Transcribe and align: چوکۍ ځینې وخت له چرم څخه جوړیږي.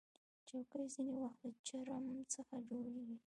چوکۍ 0.47 0.85
ځینې 0.93 1.13
وخت 1.21 1.39
له 1.45 1.51
چرم 1.67 2.05
څخه 2.33 2.55
جوړیږي. 2.69 3.17